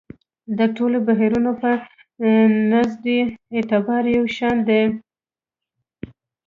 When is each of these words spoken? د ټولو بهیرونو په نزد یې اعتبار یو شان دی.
د 0.57 0.59
ټولو 0.75 0.97
بهیرونو 1.07 1.51
په 1.61 1.71
نزد 2.71 3.03
یې 3.13 3.21
اعتبار 3.55 4.03
یو 4.17 4.25
شان 4.37 4.57
دی. 4.67 4.81